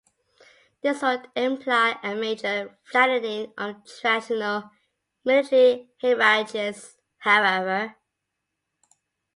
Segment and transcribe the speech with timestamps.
[0.81, 4.71] This would imply a major flattening of traditional
[5.23, 7.95] military hierarchies, however.